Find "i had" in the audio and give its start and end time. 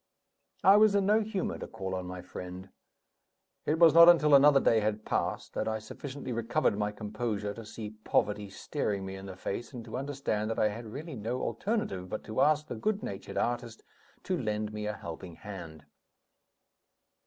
10.57-10.87